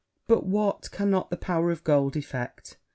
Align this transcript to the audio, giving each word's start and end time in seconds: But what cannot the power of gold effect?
But 0.25 0.47
what 0.47 0.89
cannot 0.89 1.29
the 1.29 1.37
power 1.37 1.69
of 1.69 1.83
gold 1.83 2.17
effect? 2.17 2.79